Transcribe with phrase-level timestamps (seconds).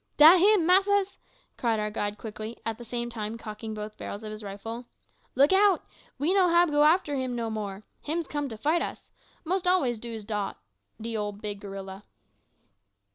[0.17, 1.19] "Dat him, massas!"
[1.57, 4.87] cried our guide quickly, at the same time cocking both barrels of his rifle.
[5.35, 5.83] "Look hout!
[6.17, 7.83] we no hab go after him no more.
[8.01, 9.11] Him's come to fight us.
[9.45, 10.57] Most always doos dot
[10.99, 12.03] de big ole gorilla."